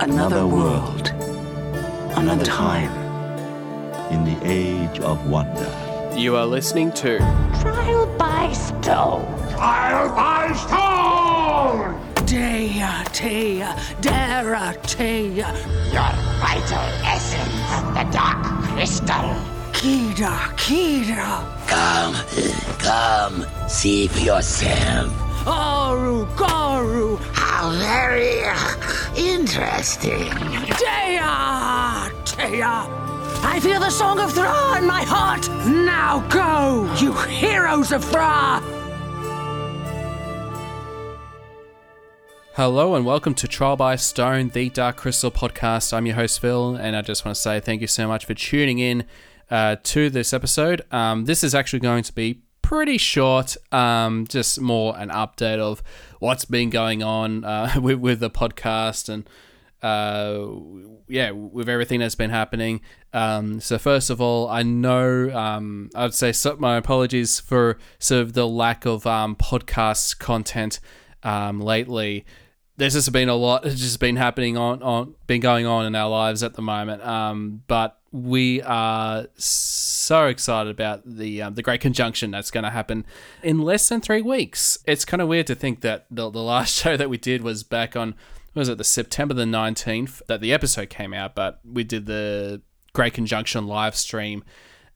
Another 0.00 0.46
world. 0.46 1.08
Another 2.16 2.44
time. 2.44 2.90
in 4.10 4.24
the 4.24 4.38
age 4.44 4.98
of 5.00 5.28
wonder. 5.30 5.70
You 6.16 6.36
are 6.36 6.46
listening 6.46 6.90
to 6.92 7.18
Trial 7.60 8.06
by 8.18 8.50
stone. 8.52 9.26
Trial 9.50 10.08
by 10.16 10.52
stone! 10.64 12.26
Dea, 12.26 12.82
Tea, 13.12 13.64
Dara, 14.00 14.74
Tea, 14.82 15.28
Your 15.36 16.12
vital 16.40 16.86
essence, 17.04 17.70
the 17.94 18.04
dark 18.10 18.42
crystal. 18.64 19.34
Kida, 19.72 20.34
Kida, 20.56 21.44
Come, 21.68 22.14
come, 22.78 23.68
see 23.68 24.08
for 24.08 24.18
yourself. 24.20 25.12
Aru, 25.46 26.26
Garu, 26.36 27.18
How 27.60 27.72
very 27.72 28.38
interesting. 29.22 30.30
Dea, 30.80 31.20
Tea. 32.24 32.62
I 32.62 33.60
feel 33.62 33.78
the 33.78 33.90
song 33.90 34.18
of 34.18 34.32
Thra 34.32 34.78
in 34.78 34.86
my 34.86 35.02
heart. 35.02 35.46
Now 35.66 36.26
go, 36.30 36.90
you 36.98 37.12
heroes 37.12 37.92
of 37.92 38.02
Thra. 38.02 38.62
Hello 42.54 42.94
and 42.94 43.04
welcome 43.04 43.34
to 43.34 43.46
Trial 43.46 43.76
by 43.76 43.96
Stone, 43.96 44.48
the 44.54 44.70
Dark 44.70 44.96
Crystal 44.96 45.30
podcast. 45.30 45.92
I'm 45.92 46.06
your 46.06 46.14
host 46.14 46.40
Phil, 46.40 46.76
and 46.76 46.96
I 46.96 47.02
just 47.02 47.26
want 47.26 47.36
to 47.36 47.42
say 47.42 47.60
thank 47.60 47.82
you 47.82 47.88
so 47.88 48.08
much 48.08 48.24
for 48.24 48.32
tuning 48.32 48.78
in 48.78 49.04
uh, 49.50 49.76
to 49.82 50.08
this 50.08 50.32
episode. 50.32 50.80
Um, 50.90 51.26
this 51.26 51.44
is 51.44 51.54
actually 51.54 51.80
going 51.80 52.04
to 52.04 52.14
be 52.14 52.40
pretty 52.70 52.98
short, 52.98 53.56
um, 53.72 54.24
just 54.28 54.60
more 54.60 54.96
an 54.96 55.08
update 55.08 55.58
of 55.58 55.82
what's 56.20 56.44
been 56.44 56.70
going 56.70 57.02
on 57.02 57.44
uh, 57.44 57.68
with, 57.82 57.98
with 57.98 58.20
the 58.20 58.30
podcast 58.30 59.08
and 59.08 59.28
uh, 59.82 60.46
yeah, 61.08 61.32
with 61.32 61.68
everything 61.68 61.98
that's 61.98 62.14
been 62.14 62.30
happening. 62.30 62.80
Um, 63.12 63.58
so 63.58 63.76
first 63.76 64.08
of 64.08 64.20
all, 64.20 64.48
I 64.48 64.62
know 64.62 65.36
um, 65.36 65.90
I'd 65.96 66.14
say 66.14 66.30
so, 66.30 66.54
my 66.60 66.76
apologies 66.76 67.40
for 67.40 67.76
sort 67.98 68.22
of 68.22 68.34
the 68.34 68.46
lack 68.46 68.86
of 68.86 69.04
um, 69.04 69.34
podcast 69.34 70.20
content 70.20 70.78
um, 71.24 71.60
lately. 71.60 72.24
There's 72.80 72.94
just 72.94 73.12
been 73.12 73.28
a 73.28 73.34
lot 73.34 73.62
that's 73.62 73.78
just 73.78 74.00
been 74.00 74.16
happening 74.16 74.56
on, 74.56 74.82
on 74.82 75.14
been 75.26 75.42
going 75.42 75.66
on 75.66 75.84
in 75.84 75.94
our 75.94 76.08
lives 76.08 76.42
at 76.42 76.54
the 76.54 76.62
moment. 76.62 77.04
Um, 77.04 77.62
but 77.66 77.98
we 78.10 78.62
are 78.62 79.26
so 79.36 80.28
excited 80.28 80.70
about 80.70 81.02
the 81.04 81.42
um, 81.42 81.56
the 81.56 81.62
great 81.62 81.82
conjunction 81.82 82.30
that's 82.30 82.50
going 82.50 82.64
to 82.64 82.70
happen 82.70 83.04
in 83.42 83.58
less 83.58 83.86
than 83.90 84.00
three 84.00 84.22
weeks. 84.22 84.78
It's 84.86 85.04
kind 85.04 85.20
of 85.20 85.28
weird 85.28 85.46
to 85.48 85.54
think 85.54 85.82
that 85.82 86.06
the, 86.10 86.30
the 86.30 86.42
last 86.42 86.74
show 86.82 86.96
that 86.96 87.10
we 87.10 87.18
did 87.18 87.42
was 87.42 87.62
back 87.64 87.96
on 87.96 88.14
was 88.54 88.70
it 88.70 88.78
the 88.78 88.84
September 88.84 89.34
the 89.34 89.44
19th 89.44 90.22
that 90.26 90.40
the 90.40 90.50
episode 90.50 90.88
came 90.88 91.12
out, 91.12 91.34
but 91.34 91.60
we 91.70 91.84
did 91.84 92.06
the 92.06 92.62
Great 92.94 93.12
Conjunction 93.12 93.66
live 93.66 93.94
stream, 93.94 94.42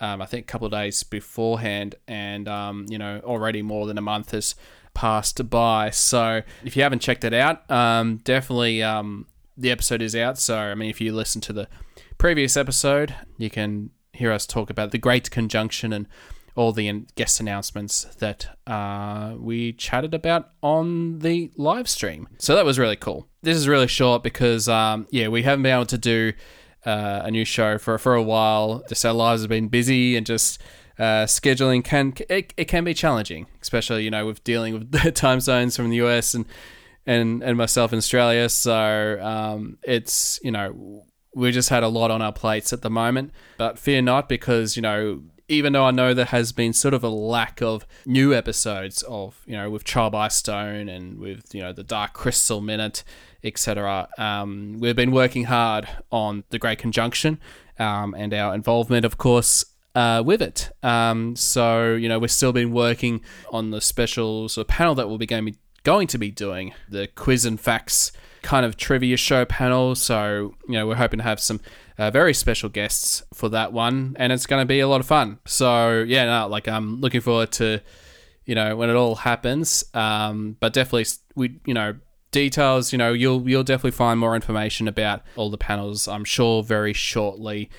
um, 0.00 0.20
I 0.20 0.26
think 0.26 0.44
a 0.44 0.46
couple 0.46 0.66
of 0.66 0.72
days 0.72 1.02
beforehand, 1.02 1.94
and 2.06 2.46
um, 2.46 2.84
you 2.90 2.98
know 2.98 3.22
already 3.24 3.62
more 3.62 3.86
than 3.86 3.96
a 3.96 4.02
month 4.02 4.32
has 4.32 4.54
passed 4.94 5.48
by. 5.50 5.90
So 5.90 6.42
if 6.64 6.76
you 6.76 6.82
haven't 6.82 7.00
checked 7.00 7.24
it 7.24 7.34
out, 7.34 7.68
um, 7.70 8.18
definitely 8.24 8.82
um, 8.82 9.26
the 9.56 9.70
episode 9.70 10.02
is 10.02 10.14
out. 10.16 10.38
So 10.38 10.56
I 10.56 10.74
mean, 10.74 10.90
if 10.90 11.00
you 11.00 11.12
listen 11.12 11.40
to 11.42 11.52
the 11.52 11.68
previous 12.18 12.56
episode, 12.56 13.14
you 13.38 13.50
can 13.50 13.90
hear 14.12 14.32
us 14.32 14.46
talk 14.46 14.70
about 14.70 14.90
the 14.90 14.98
Great 14.98 15.30
Conjunction 15.30 15.92
and 15.92 16.06
all 16.56 16.72
the 16.72 17.06
guest 17.14 17.40
announcements 17.40 18.04
that 18.18 18.48
uh, 18.66 19.34
we 19.38 19.72
chatted 19.72 20.12
about 20.12 20.50
on 20.62 21.20
the 21.20 21.50
live 21.56 21.88
stream. 21.88 22.28
So 22.38 22.54
that 22.54 22.64
was 22.64 22.78
really 22.78 22.96
cool. 22.96 23.28
This 23.42 23.56
is 23.56 23.68
really 23.68 23.86
short 23.86 24.22
because, 24.22 24.68
um, 24.68 25.06
yeah, 25.10 25.28
we 25.28 25.42
haven't 25.42 25.62
been 25.62 25.74
able 25.74 25.86
to 25.86 25.98
do 25.98 26.32
uh, 26.84 27.22
a 27.24 27.30
new 27.30 27.44
show 27.44 27.78
for 27.78 27.98
for 27.98 28.14
a 28.14 28.22
while. 28.22 28.82
Just 28.88 29.04
our 29.04 29.12
lives 29.12 29.42
have 29.42 29.48
been 29.48 29.68
busy 29.68 30.16
and 30.16 30.26
just 30.26 30.60
uh, 31.00 31.24
scheduling 31.24 31.82
can 31.82 32.12
it, 32.28 32.52
it 32.58 32.66
can 32.66 32.84
be 32.84 32.92
challenging, 32.92 33.46
especially 33.62 34.04
you 34.04 34.10
know 34.10 34.26
with 34.26 34.44
dealing 34.44 34.74
with 34.74 35.14
time 35.14 35.40
zones 35.40 35.74
from 35.74 35.88
the 35.88 35.96
US 35.96 36.34
and 36.34 36.44
and 37.06 37.42
and 37.42 37.56
myself 37.56 37.92
in 37.92 37.96
Australia. 37.96 38.48
So 38.50 39.18
um, 39.22 39.78
it's 39.82 40.38
you 40.42 40.50
know 40.50 41.06
we 41.34 41.52
just 41.52 41.70
had 41.70 41.82
a 41.82 41.88
lot 41.88 42.10
on 42.10 42.20
our 42.20 42.32
plates 42.32 42.72
at 42.72 42.82
the 42.82 42.90
moment. 42.90 43.32
But 43.56 43.78
fear 43.78 44.02
not, 44.02 44.28
because 44.28 44.76
you 44.76 44.82
know 44.82 45.22
even 45.48 45.72
though 45.72 45.84
I 45.84 45.90
know 45.90 46.14
there 46.14 46.26
has 46.26 46.52
been 46.52 46.72
sort 46.72 46.94
of 46.94 47.02
a 47.02 47.08
lack 47.08 47.60
of 47.60 47.84
new 48.06 48.32
episodes 48.32 49.02
of, 49.02 49.42
you 49.46 49.56
know, 49.56 49.68
with 49.68 49.82
Trial 49.82 50.08
by 50.08 50.28
Stone 50.28 50.88
and 50.88 51.18
with, 51.18 51.52
you 51.52 51.60
know, 51.60 51.72
the 51.72 51.82
Dark 51.82 52.12
Crystal 52.12 52.60
Minute, 52.60 53.02
etc., 53.42 54.08
um, 54.16 54.76
we've 54.78 54.94
been 54.94 55.10
working 55.10 55.46
hard 55.46 55.88
on 56.12 56.44
the 56.50 56.58
Great 56.60 56.78
Conjunction 56.78 57.40
um, 57.80 58.14
and 58.14 58.32
our 58.32 58.54
involvement, 58.54 59.04
of 59.04 59.18
course, 59.18 59.64
uh, 59.94 60.22
with 60.24 60.42
it. 60.42 60.70
Um, 60.82 61.36
so, 61.36 61.94
you 61.94 62.08
know, 62.08 62.18
we've 62.18 62.30
still 62.30 62.52
been 62.52 62.72
working 62.72 63.22
on 63.50 63.70
the 63.70 63.80
special 63.80 64.48
sort 64.48 64.66
of 64.66 64.68
panel 64.68 64.94
that 64.96 65.08
we'll 65.08 65.18
be 65.18 65.26
going, 65.26 65.56
going 65.84 66.06
to 66.08 66.18
be 66.18 66.30
doing, 66.30 66.72
the 66.88 67.08
quiz 67.08 67.44
and 67.44 67.60
facts 67.60 68.12
kind 68.42 68.64
of 68.64 68.76
trivia 68.76 69.16
show 69.16 69.44
panel. 69.44 69.94
So, 69.94 70.54
you 70.66 70.74
know, 70.74 70.86
we're 70.86 70.94
hoping 70.96 71.18
to 71.18 71.24
have 71.24 71.40
some 71.40 71.60
uh, 71.98 72.10
very 72.10 72.34
special 72.34 72.68
guests 72.68 73.22
for 73.34 73.48
that 73.50 73.72
one, 73.72 74.16
and 74.18 74.32
it's 74.32 74.46
going 74.46 74.62
to 74.62 74.66
be 74.66 74.80
a 74.80 74.88
lot 74.88 75.00
of 75.00 75.06
fun. 75.06 75.38
So, 75.46 76.02
yeah, 76.02 76.24
no, 76.24 76.48
like 76.48 76.68
I'm 76.68 77.00
looking 77.00 77.20
forward 77.20 77.52
to, 77.52 77.80
you 78.44 78.54
know, 78.54 78.76
when 78.76 78.90
it 78.90 78.96
all 78.96 79.16
happens. 79.16 79.84
Um, 79.92 80.56
but 80.60 80.72
definitely, 80.72 81.06
we, 81.34 81.60
you 81.66 81.74
know, 81.74 81.96
details. 82.30 82.92
You 82.92 82.98
know, 82.98 83.12
you'll 83.12 83.48
you'll 83.48 83.64
definitely 83.64 83.90
find 83.92 84.18
more 84.18 84.34
information 84.34 84.88
about 84.88 85.22
all 85.36 85.50
the 85.50 85.58
panels. 85.58 86.08
I'm 86.08 86.24
sure 86.24 86.62
very 86.62 86.92
shortly, 86.92 87.70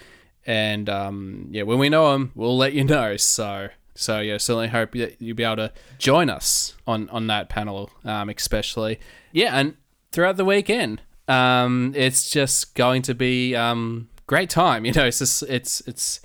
and 0.45 0.89
um, 0.89 1.47
yeah, 1.51 1.63
when 1.63 1.79
we 1.79 1.89
know 1.89 2.11
them, 2.11 2.31
we'll 2.35 2.57
let 2.57 2.73
you 2.73 2.83
know. 2.83 3.17
So. 3.17 3.69
So 3.93 4.21
yeah, 4.21 4.37
certainly 4.37 4.69
hope 4.69 4.93
that 4.93 5.21
you'll 5.21 5.35
be 5.35 5.43
able 5.43 5.57
to 5.57 5.73
join 5.99 6.29
us 6.29 6.75
on 6.87 7.09
on 7.09 7.27
that 7.27 7.49
panel, 7.49 7.91
um, 8.05 8.29
especially. 8.29 8.99
Yeah, 9.33 9.51
and 9.59 9.75
throughout 10.11 10.37
the 10.37 10.45
weekend. 10.45 11.01
Um, 11.27 11.93
it's 11.95 12.29
just 12.29 12.75
going 12.75 13.03
to 13.03 13.15
be 13.15 13.55
um, 13.55 14.09
great 14.27 14.49
time. 14.49 14.85
You 14.91 14.93
know, 14.93 15.05
it's 15.05 15.19
just 15.19 15.43
it's 15.43 15.81
it's 15.87 16.21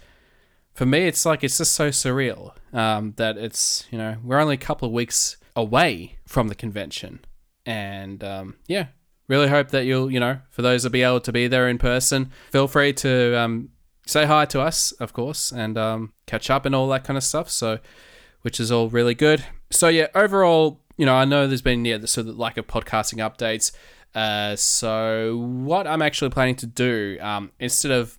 for 0.75 0.87
me. 0.87 1.06
It's 1.06 1.25
like 1.25 1.44
it's 1.44 1.59
just 1.59 1.72
so 1.72 1.91
surreal 1.91 2.53
um, 2.72 3.15
that 3.16 3.37
it's 3.37 3.87
you 3.91 3.99
know 3.99 4.16
we're 4.25 4.38
only 4.38 4.55
a 4.55 4.59
couple 4.59 4.87
of 4.87 4.93
weeks 4.93 5.37
away 5.55 6.19
from 6.26 6.49
the 6.49 6.55
convention, 6.55 7.21
and 7.65 8.22
um, 8.25 8.56
yeah, 8.66 8.87
really 9.28 9.49
hope 9.49 9.69
that 9.69 9.84
you'll 9.84 10.10
you 10.10 10.21
know 10.21 10.41
for 10.50 10.62
those 10.62 10.82
that 10.82 10.91
be 10.91 11.03
able 11.03 11.21
to 11.21 11.32
be 11.32 11.47
there 11.47 11.69
in 11.69 11.78
person, 11.78 12.31
feel 12.50 12.69
free 12.69 12.93
to 12.94 13.38
um, 13.38 13.71
say 14.06 14.25
hi 14.25 14.47
to 14.47 14.61
us, 14.61 14.93
of 14.93 15.12
course, 15.12 15.53
and 15.53 15.77
um, 15.77 16.12
catch 16.27 16.49
up 16.49 16.65
and 16.65 16.75
all 16.75 16.89
that 16.89 17.05
kind 17.05 17.17
of 17.17 17.25
stuff. 17.25 17.50
So, 17.50 17.78
which 18.43 18.61
is 18.61 18.71
all 18.72 18.89
really 18.89 19.15
good. 19.15 19.44
So 19.71 19.89
yeah, 19.89 20.06
overall, 20.15 20.81
you 20.97 21.05
know, 21.05 21.15
I 21.15 21.25
know 21.25 21.47
there's 21.47 21.62
been 21.62 21.84
yeah 21.84 21.99
the 21.99 22.06
sort 22.06 22.28
of 22.28 22.39
lack 22.39 22.56
of 22.56 22.67
podcasting 22.67 23.19
updates. 23.19 23.72
Uh, 24.15 24.56
so 24.56 25.37
what 25.37 25.87
I'm 25.87 26.00
actually 26.00 26.31
planning 26.31 26.56
to 26.56 26.67
do, 26.67 27.19
um, 27.21 27.50
instead 27.61 27.93
of 27.93 28.19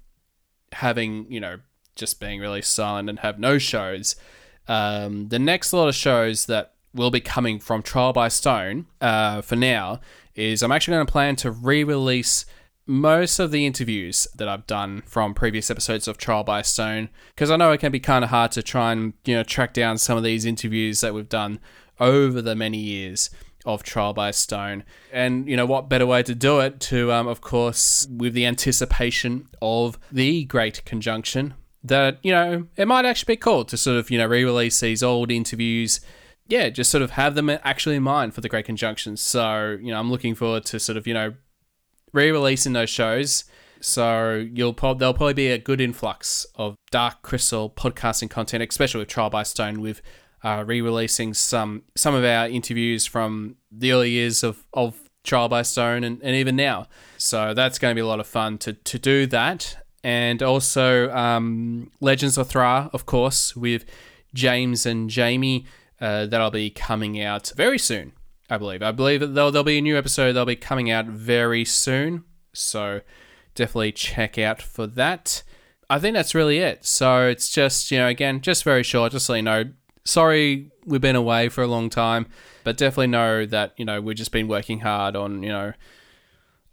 having 0.74 1.25
you 1.31 1.40
know 1.40 1.58
just 1.96 2.19
being 2.19 2.40
really 2.40 2.62
silent 2.62 3.09
and 3.09 3.19
have 3.19 3.40
no 3.40 3.58
shows, 3.58 4.16
um, 4.68 5.30
the 5.30 5.40
next 5.40 5.74
lot 5.74 5.88
of 5.88 5.96
shows 5.96 6.46
that 6.46 6.74
will 6.94 7.12
be 7.12 7.22
coming 7.22 7.59
from 7.59 7.81
Trial 7.81 8.14
by 8.14 8.28
Stone, 8.28 8.86
uh, 9.02 9.42
for 9.42 9.56
now, 9.56 10.00
is 10.36 10.62
I'm 10.62 10.72
actually 10.72 10.96
going 10.96 11.06
to 11.06 11.12
plan 11.12 11.36
to 11.38 11.52
re-release 11.52 12.46
most 12.88 13.38
of 13.38 13.52
the 13.52 13.66
interviews 13.66 14.28
that 14.36 14.48
I've 14.48 14.66
done 14.66 15.03
from 15.06 15.34
previous 15.34 15.70
episodes 15.70 16.08
of 16.08 16.18
Trial 16.18 16.44
by 16.44 16.62
Stone 16.62 17.09
because 17.36 17.52
I 17.52 17.58
know 17.58 17.72
it 17.72 17.80
can 17.80 17.92
be 17.92 18.00
kind 18.00 18.24
of 18.24 18.30
hard 18.30 18.52
to 18.53 18.64
try 18.64 18.92
and 18.94 19.14
you 19.25 19.36
know 19.36 19.44
track 19.44 19.74
down 19.74 19.98
some 19.98 20.18
of 20.18 20.24
these 20.24 20.46
interviews 20.46 21.02
that 21.02 21.14
we've 21.14 21.30
done 21.30 21.59
over 22.00 22.42
the 22.42 22.56
many 22.56 22.78
years 22.78 23.30
of 23.68 23.84
Trial 23.84 24.14
by 24.14 24.31
Stone. 24.31 24.84
And, 25.12 25.48
you 25.48 25.58
know, 25.58 25.66
what 25.66 25.90
better 25.90 26.06
way 26.06 26.24
to 26.24 26.34
do 26.34 26.59
it 26.62 26.80
to, 26.81 27.12
um, 27.12 27.28
of 27.28 27.42
course, 27.42 28.07
with 28.10 28.34
the 28.34 28.45
anticipation 28.45 29.50
of 29.62 30.00
the 30.12 30.45
Great 30.45 30.83
Conjunction, 30.86 31.54
that, 31.83 32.18
you 32.24 32.31
know, 32.31 32.68
it 32.78 32.88
might 32.88 33.06
actually 33.06 33.33
be 33.33 33.38
cool 33.38 33.66
to 33.66 33.78
sort 33.78 33.98
of, 33.98 34.10
you 34.10 34.18
know, 34.18 34.25
re 34.25 34.44
release 34.44 34.80
these 34.80 35.04
old 35.04 35.31
interviews. 35.31 36.00
Yeah, 36.48 36.69
just 36.69 36.90
sort 36.90 37.01
of 37.01 37.12
have 37.12 37.36
them 37.36 37.50
actually 37.50 37.98
in 37.98 38.04
mind 38.04 38.33
for 38.33 38.40
the 38.40 38.50
Great 38.50 38.66
Conjunction. 38.66 39.18
So, 39.18 39.78
you 39.81 39.92
know, 39.92 40.00
I'm 40.00 40.10
looking 40.10 40.33
forward 40.33 40.63
to 40.66 40.80
sort 40.80 40.98
of, 40.98 41.06
you 41.06 41.13
know, 41.13 41.33
re 42.13 42.31
releasing 42.31 42.74
those 42.74 42.89
shows. 42.89 43.45
So 43.80 44.48
you'll 44.51 44.74
prob- 44.74 45.00
there'll 45.00 45.13
probably 45.13 45.33
be 45.36 45.50
a 45.50 45.57
good 45.57 45.80
influx 45.80 46.45
of 46.56 46.75
Dark 46.89 47.21
Crystal 47.21 47.69
podcasting 47.69 48.30
content, 48.30 48.63
especially 48.68 49.00
with 49.00 49.07
Trial 49.07 49.30
by 49.30 49.44
Stone, 49.44 49.81
with 49.81 50.01
uh, 50.44 50.63
re-releasing 50.65 51.33
some 51.33 51.83
some 51.95 52.15
of 52.15 52.24
our 52.24 52.48
interviews 52.48 53.06
from 53.06 53.56
the 53.71 53.92
early 53.92 54.12
years 54.12 54.44
of, 54.44 54.65
of 54.74 55.09
Trial 55.24 55.50
by 55.50 55.62
Stone 55.62 56.04
and, 56.04 56.21
and 56.24 56.36
even 56.36 56.56
now. 56.56 56.88
So 57.18 57.54
that's 57.54 57.80
going 57.80 57.92
to 57.92 57.95
be 57.95 58.01
a 58.01 58.07
lot 58.07 58.19
of 58.19 58.27
fun 58.27 58.57
to, 58.59 58.74
to 58.74 59.00
do 59.00 59.25
that. 59.27 59.77
And 60.04 60.42
also 60.42 61.12
um, 61.12 61.92
Legends 62.00 62.38
of 62.38 62.48
Thra, 62.48 62.89
of 62.94 63.06
course, 63.06 63.56
with 63.56 63.86
James 64.33 64.86
and 64.86 65.09
Jamie. 65.09 65.65
Uh, 66.00 66.27
that'll 66.27 66.51
be 66.51 66.69
coming 66.69 67.19
out 67.19 67.51
very 67.56 67.80
soon, 67.80 68.13
I 68.49 68.57
believe. 68.57 68.81
I 68.81 68.91
believe 68.91 69.19
that 69.19 69.27
there'll, 69.27 69.51
there'll 69.51 69.63
be 69.63 69.79
a 69.79 69.81
new 69.81 69.97
episode 69.97 70.33
that'll 70.33 70.45
be 70.45 70.55
coming 70.55 70.89
out 70.89 71.05
very 71.05 71.65
soon. 71.65 72.23
So 72.53 73.01
definitely 73.55 73.91
check 73.91 74.38
out 74.38 74.61
for 74.61 74.88
that. 74.88 75.44
I 75.89 75.99
think 75.99 76.15
that's 76.15 76.35
really 76.35 76.59
it. 76.59 76.85
So 76.85 77.27
it's 77.27 77.49
just, 77.49 77.91
you 77.91 77.97
know, 77.97 78.07
again, 78.07 78.41
just 78.41 78.63
very 78.63 78.83
short, 78.83 79.11
just 79.11 79.25
so 79.25 79.33
you 79.33 79.41
know. 79.41 79.65
Sorry 80.05 80.71
we've 80.85 81.01
been 81.01 81.17
away 81.17 81.49
for 81.49 81.61
a 81.61 81.67
long 81.67 81.89
time, 81.89 82.27
but 82.63 82.77
definitely 82.77 83.07
know 83.07 83.45
that, 83.45 83.73
you 83.75 83.83
know, 83.83 83.99
we've 83.99 84.15
just 84.15 84.31
been 84.31 84.47
working 84.47 84.79
hard 84.79 85.17
on, 85.17 85.44
you 85.44 85.49
know, 85.49 85.73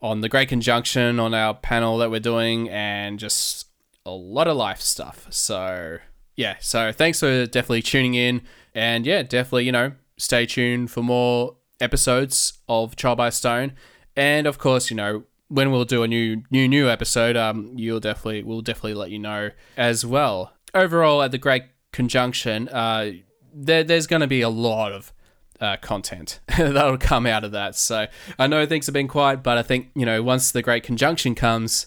on 0.00 0.20
the 0.20 0.28
Great 0.28 0.48
Conjunction, 0.48 1.18
on 1.18 1.34
our 1.34 1.54
panel 1.54 1.98
that 1.98 2.10
we're 2.10 2.20
doing, 2.20 2.68
and 2.70 3.18
just 3.18 3.66
a 4.06 4.10
lot 4.10 4.46
of 4.46 4.56
life 4.56 4.80
stuff. 4.80 5.26
So, 5.30 5.98
yeah, 6.36 6.56
so 6.60 6.92
thanks 6.92 7.20
for 7.20 7.46
definitely 7.46 7.82
tuning 7.82 8.14
in. 8.14 8.42
And 8.74 9.06
yeah, 9.06 9.22
definitely, 9.22 9.64
you 9.64 9.72
know, 9.72 9.92
stay 10.16 10.46
tuned 10.46 10.90
for 10.90 11.02
more 11.02 11.56
episodes 11.84 12.54
of 12.68 12.96
Trial 12.96 13.14
by 13.14 13.30
Stone. 13.30 13.72
And 14.16 14.46
of 14.46 14.58
course, 14.58 14.90
you 14.90 14.96
know, 14.96 15.24
when 15.48 15.70
we'll 15.70 15.84
do 15.84 16.02
a 16.02 16.08
new 16.08 16.42
new 16.50 16.66
new 16.66 16.88
episode, 16.88 17.36
um, 17.36 17.72
you'll 17.76 18.00
definitely 18.00 18.42
we'll 18.42 18.62
definitely 18.62 18.94
let 18.94 19.10
you 19.10 19.18
know 19.18 19.50
as 19.76 20.04
well. 20.04 20.52
Overall, 20.74 21.22
at 21.22 21.30
the 21.30 21.38
Great 21.38 21.64
Conjunction, 21.92 22.68
uh, 22.68 23.12
there, 23.52 23.84
there's 23.84 24.08
going 24.08 24.20
to 24.20 24.26
be 24.26 24.40
a 24.40 24.48
lot 24.48 24.90
of 24.90 25.12
uh, 25.60 25.76
content 25.76 26.40
that'll 26.58 26.98
come 26.98 27.26
out 27.26 27.44
of 27.44 27.52
that. 27.52 27.76
So 27.76 28.06
I 28.38 28.46
know 28.46 28.66
things 28.66 28.86
have 28.86 28.92
been 28.92 29.08
quiet, 29.08 29.42
but 29.42 29.58
I 29.58 29.62
think 29.62 29.90
you 29.94 30.06
know 30.06 30.22
once 30.22 30.50
the 30.50 30.62
Great 30.62 30.82
Conjunction 30.82 31.34
comes, 31.34 31.86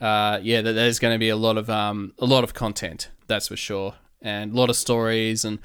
uh, 0.00 0.40
yeah, 0.42 0.62
there's 0.62 0.98
going 0.98 1.14
to 1.14 1.18
be 1.18 1.28
a 1.28 1.36
lot 1.36 1.56
of 1.58 1.70
um, 1.70 2.14
a 2.18 2.26
lot 2.26 2.44
of 2.44 2.54
content. 2.54 3.10
That's 3.28 3.48
for 3.48 3.56
sure, 3.56 3.94
and 4.20 4.52
a 4.52 4.56
lot 4.56 4.70
of 4.70 4.76
stories 4.76 5.44
and 5.44 5.58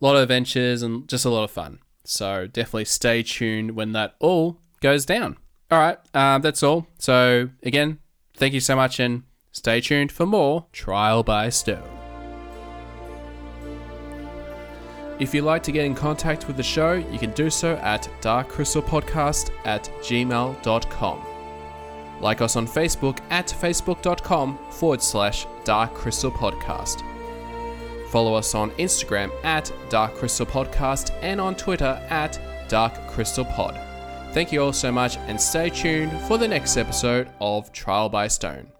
a 0.00 0.04
lot 0.04 0.16
of 0.16 0.22
adventures 0.22 0.82
and 0.82 1.08
just 1.08 1.24
a 1.24 1.30
lot 1.30 1.44
of 1.44 1.50
fun. 1.50 1.78
So 2.04 2.46
definitely 2.46 2.84
stay 2.84 3.22
tuned 3.22 3.72
when 3.72 3.92
that 3.92 4.14
all 4.20 4.60
goes 4.80 5.06
down. 5.06 5.38
All 5.70 5.78
right, 5.78 5.98
um, 6.14 6.42
that's 6.42 6.62
all. 6.62 6.86
So 6.98 7.48
again, 7.62 7.98
thank 8.36 8.54
you 8.54 8.60
so 8.60 8.76
much, 8.76 9.00
and 9.00 9.22
stay 9.52 9.80
tuned 9.80 10.12
for 10.12 10.26
more 10.26 10.66
Trial 10.72 11.22
by 11.22 11.48
Stone. 11.48 11.82
If 15.18 15.32
you'd 15.32 15.42
like 15.44 15.62
to 15.64 15.72
get 15.72 15.84
in 15.84 15.94
contact 15.94 16.46
with 16.46 16.56
the 16.56 16.62
show, 16.62 16.92
you 16.92 17.18
can 17.18 17.30
do 17.32 17.48
so 17.48 17.76
at 17.76 18.08
darkcrystalpodcast 18.20 19.50
at 19.64 19.84
gmail.com. 20.00 21.26
Like 22.20 22.40
us 22.40 22.56
on 22.56 22.66
Facebook 22.66 23.20
at 23.30 23.46
facebook.com 23.46 24.58
forward 24.70 25.02
slash 25.02 25.46
darkcrystalpodcast. 25.64 27.13
Follow 28.14 28.34
us 28.34 28.54
on 28.54 28.70
Instagram 28.76 29.32
at 29.42 29.72
Dark 29.88 30.14
Crystal 30.14 30.46
Podcast 30.46 31.10
and 31.20 31.40
on 31.40 31.56
Twitter 31.56 32.00
at 32.10 32.38
Dark 32.68 32.94
Crystal 33.08 33.44
Pod. 33.44 33.76
Thank 34.32 34.52
you 34.52 34.62
all 34.62 34.72
so 34.72 34.92
much 34.92 35.16
and 35.26 35.40
stay 35.40 35.68
tuned 35.68 36.12
for 36.28 36.38
the 36.38 36.46
next 36.46 36.76
episode 36.76 37.28
of 37.40 37.72
Trial 37.72 38.08
by 38.08 38.28
Stone. 38.28 38.73